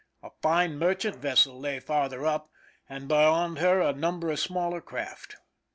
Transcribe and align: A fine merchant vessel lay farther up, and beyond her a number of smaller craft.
A 0.23 0.31
fine 0.41 0.79
merchant 0.79 1.17
vessel 1.17 1.59
lay 1.59 1.79
farther 1.79 2.25
up, 2.25 2.49
and 2.89 3.07
beyond 3.07 3.59
her 3.59 3.81
a 3.81 3.93
number 3.93 4.31
of 4.31 4.39
smaller 4.39 4.81
craft. 4.81 5.35